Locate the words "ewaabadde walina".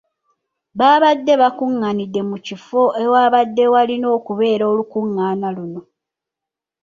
3.03-4.07